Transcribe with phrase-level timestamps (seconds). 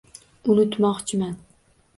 [0.53, 1.33] Unutmoqchiman.